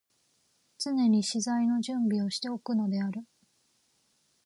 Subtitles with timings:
[0.79, 3.21] 常に詩材の準備をして置くのである。